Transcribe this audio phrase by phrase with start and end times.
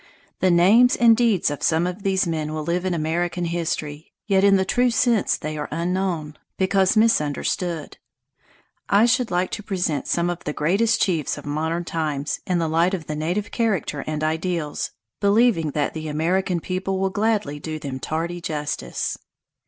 [0.39, 4.43] The names and deeds of some of these men will live in American history, yet
[4.43, 7.99] in the true sense they are unknown, because misunderstood.
[8.89, 12.67] I should like to present some of the greatest chiefs of modern times in the
[12.67, 17.77] light of the native character and ideals, believing that the American people will gladly do
[17.77, 19.19] them tardy justice.